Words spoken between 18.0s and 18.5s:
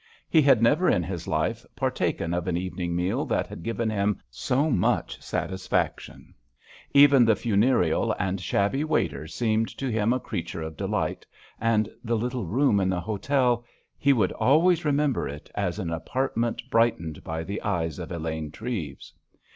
Elaine